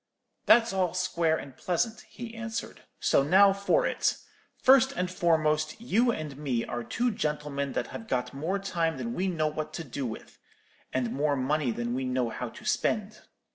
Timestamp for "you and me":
5.79-6.65